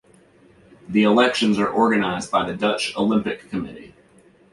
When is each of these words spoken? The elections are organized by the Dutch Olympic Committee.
The 0.89 1.03
elections 1.03 1.59
are 1.59 1.69
organized 1.69 2.31
by 2.31 2.47
the 2.49 2.57
Dutch 2.57 2.97
Olympic 2.97 3.51
Committee. 3.51 3.93